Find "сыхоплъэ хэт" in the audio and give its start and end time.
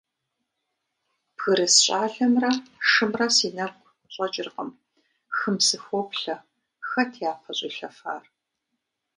5.67-7.11